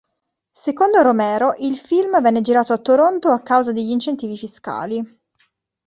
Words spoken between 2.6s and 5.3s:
a Toronto a causa degli incentivi fiscali.